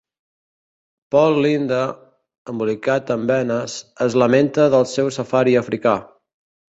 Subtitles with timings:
[1.15, 1.81] Paul Lynde,
[2.53, 3.77] embolicat en benes,
[4.07, 5.95] es lamenta del seu safari africà.